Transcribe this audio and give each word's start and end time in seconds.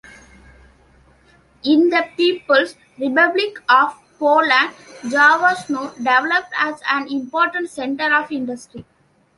In 1.63 1.89
the 1.89 2.03
People's 2.17 2.73
Republic 2.97 3.59
of 3.69 3.93
Poland 4.17 4.73
Jaworzno 5.03 5.95
developed 5.95 6.51
as 6.57 6.81
an 6.89 7.07
important 7.07 7.69
center 7.69 8.11
of 8.11 8.31
industry. 8.31 8.83